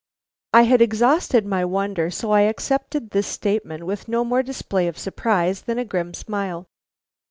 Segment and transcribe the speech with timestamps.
[0.51, 4.97] I had exhausted my wonder, so I accepted this statement with no more display of
[4.97, 6.65] surprise than a grim smile.